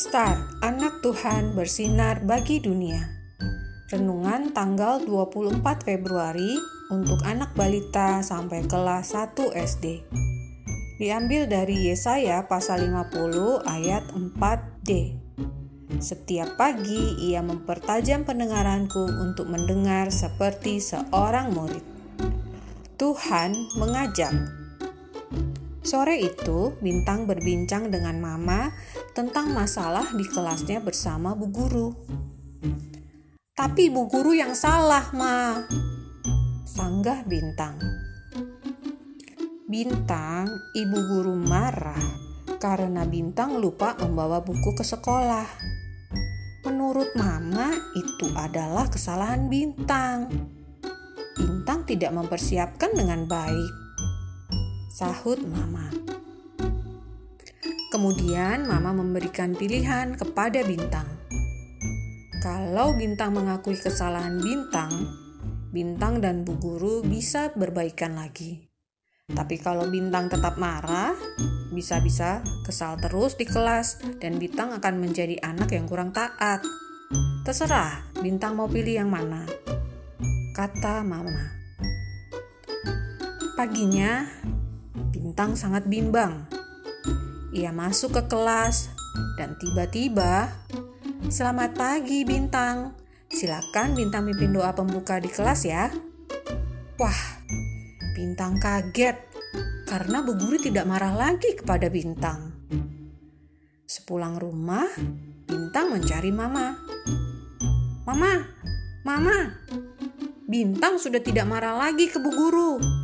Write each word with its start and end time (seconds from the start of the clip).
Star, 0.00 0.48
anak 0.64 1.04
Tuhan 1.04 1.52
bersinar 1.52 2.24
bagi 2.24 2.56
dunia. 2.56 3.04
Renungan 3.92 4.48
tanggal 4.56 5.04
24 5.04 5.60
Februari 5.84 6.56
untuk 6.88 7.20
anak 7.20 7.52
balita 7.52 8.24
sampai 8.24 8.64
kelas 8.64 9.12
1 9.12 9.36
SD. 9.52 10.00
Diambil 10.96 11.44
dari 11.52 11.92
Yesaya 11.92 12.48
pasal 12.48 12.88
50 12.88 13.60
ayat 13.68 14.08
4d. 14.16 15.20
Setiap 16.00 16.56
pagi 16.56 17.20
ia 17.20 17.44
mempertajam 17.44 18.24
pendengaranku 18.24 19.04
untuk 19.04 19.52
mendengar 19.52 20.08
seperti 20.08 20.80
seorang 20.80 21.52
murid. 21.52 21.84
Tuhan 22.96 23.52
mengajak 23.76 24.32
Sore 25.80 26.20
itu, 26.20 26.76
Bintang 26.84 27.24
berbincang 27.24 27.88
dengan 27.88 28.20
Mama 28.20 28.68
tentang 29.16 29.56
masalah 29.56 30.12
di 30.12 30.28
kelasnya 30.28 30.84
bersama 30.84 31.32
Bu 31.32 31.48
Guru. 31.48 31.88
Tapi 33.56 33.88
Bu 33.88 34.04
Guru 34.04 34.36
yang 34.36 34.52
salah, 34.52 35.08
Ma. 35.16 35.56
Sanggah 36.68 37.24
Bintang. 37.24 37.80
Bintang, 39.64 40.52
Ibu 40.76 40.98
Guru 41.08 41.34
marah 41.40 42.04
karena 42.60 43.08
Bintang 43.08 43.56
lupa 43.56 43.96
membawa 44.04 44.44
buku 44.44 44.76
ke 44.76 44.84
sekolah. 44.84 45.48
Menurut 46.68 47.16
Mama, 47.16 47.72
itu 47.96 48.28
adalah 48.36 48.84
kesalahan 48.92 49.48
Bintang. 49.48 50.28
Bintang 51.40 51.88
tidak 51.88 52.12
mempersiapkan 52.12 52.92
dengan 52.92 53.24
baik 53.24 53.89
sahut 55.00 55.40
Mama. 55.40 55.88
Kemudian 57.88 58.68
Mama 58.68 58.92
memberikan 58.92 59.56
pilihan 59.56 60.12
kepada 60.12 60.60
Bintang. 60.60 61.08
Kalau 62.44 62.92
Bintang 62.92 63.32
mengakui 63.32 63.80
kesalahan 63.80 64.36
Bintang, 64.44 64.92
Bintang 65.72 66.20
dan 66.20 66.44
Bu 66.44 66.60
Guru 66.60 67.00
bisa 67.00 67.48
berbaikan 67.56 68.12
lagi. 68.12 68.68
Tapi 69.24 69.56
kalau 69.56 69.88
Bintang 69.88 70.28
tetap 70.28 70.60
marah, 70.60 71.16
bisa-bisa 71.72 72.44
kesal 72.68 73.00
terus 73.00 73.40
di 73.40 73.48
kelas 73.48 74.04
dan 74.20 74.36
Bintang 74.36 74.76
akan 74.76 75.00
menjadi 75.00 75.40
anak 75.40 75.72
yang 75.72 75.88
kurang 75.88 76.12
taat. 76.12 76.60
Terserah, 77.48 78.04
Bintang 78.20 78.52
mau 78.52 78.68
pilih 78.68 79.00
yang 79.00 79.08
mana. 79.08 79.48
Kata 80.52 81.00
Mama. 81.00 81.56
Paginya, 83.56 84.28
Bintang 85.08 85.56
sangat 85.56 85.88
bimbang. 85.88 86.44
Ia 87.56 87.72
masuk 87.72 88.12
ke 88.20 88.22
kelas 88.28 88.92
dan 89.40 89.56
tiba-tiba, 89.56 90.52
"Selamat 91.32 91.72
pagi, 91.72 92.28
Bintang. 92.28 92.92
Silakan 93.32 93.96
Bintang 93.96 94.28
pimpin 94.28 94.52
doa 94.52 94.76
pembuka 94.76 95.16
di 95.16 95.32
kelas 95.32 95.64
ya." 95.64 95.88
Wah, 97.00 97.20
Bintang 98.12 98.60
kaget 98.60 99.16
karena 99.88 100.20
Bu 100.20 100.36
Guru 100.36 100.60
tidak 100.60 100.84
marah 100.84 101.16
lagi 101.16 101.56
kepada 101.56 101.88
Bintang. 101.88 102.52
Sepulang 103.88 104.36
rumah, 104.36 104.86
Bintang 105.48 105.96
mencari 105.96 106.28
Mama. 106.28 106.76
"Mama, 108.04 108.44
Mama, 109.08 109.56
Bintang 110.44 111.00
sudah 111.00 111.24
tidak 111.24 111.48
marah 111.48 111.74
lagi 111.80 112.12
ke 112.12 112.20
Bu 112.20 112.28
Guru." 112.28 113.00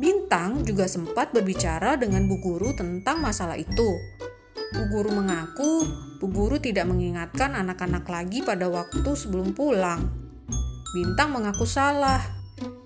Bintang 0.00 0.64
juga 0.64 0.88
sempat 0.88 1.36
berbicara 1.36 2.00
dengan 2.00 2.24
Bu 2.24 2.40
Guru 2.40 2.72
tentang 2.72 3.20
masalah 3.20 3.60
itu. 3.60 4.00
Bu 4.72 4.82
Guru 4.88 5.12
mengaku 5.12 5.84
Bu 6.16 6.32
Guru 6.32 6.56
tidak 6.56 6.88
mengingatkan 6.88 7.52
anak-anak 7.52 8.08
lagi 8.08 8.40
pada 8.40 8.68
waktu 8.72 9.12
sebelum 9.12 9.52
pulang. 9.52 10.04
Bintang 10.96 11.36
mengaku 11.36 11.68
salah. 11.68 12.20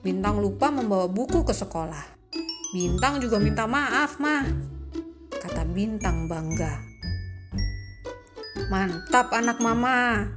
Bintang 0.02 0.42
lupa 0.42 0.74
membawa 0.74 1.10
buku 1.10 1.42
ke 1.42 1.50
sekolah. 1.50 2.14
Bintang 2.74 3.22
juga 3.22 3.38
minta 3.42 3.66
maaf, 3.66 4.18
mah. 4.22 4.46
Kata 5.34 5.66
Bintang 5.66 6.26
bangga. 6.26 6.78
Mantap 8.70 9.34
anak 9.34 9.62
mama. 9.62 10.30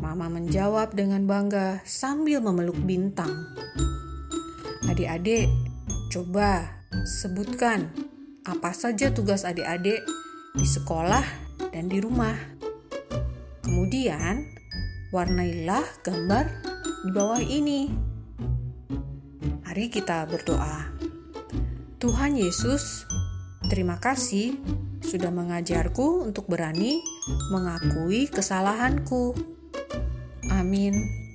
Mama 0.00 0.26
menjawab 0.32 0.96
dengan 0.96 1.28
bangga 1.28 1.84
sambil 1.84 2.40
memeluk 2.40 2.76
Bintang. 2.84 3.32
Adik-adik, 4.88 5.67
Coba 6.18 6.82
sebutkan 7.06 7.94
apa 8.42 8.74
saja 8.74 9.14
tugas 9.14 9.46
adik-adik 9.46 10.02
di 10.58 10.66
sekolah 10.66 11.22
dan 11.70 11.86
di 11.86 12.02
rumah. 12.02 12.34
Kemudian, 13.62 14.42
warnailah 15.14 15.86
gambar 16.02 16.50
di 17.06 17.10
bawah 17.14 17.38
ini. 17.38 17.94
Mari 19.62 19.86
kita 19.94 20.26
berdoa. 20.26 20.90
Tuhan 22.02 22.34
Yesus, 22.34 23.06
terima 23.70 24.02
kasih 24.02 24.58
sudah 24.98 25.30
mengajarku 25.30 26.26
untuk 26.26 26.50
berani 26.50 26.98
mengakui 27.54 28.26
kesalahanku. 28.26 29.38
Amin. 30.50 31.27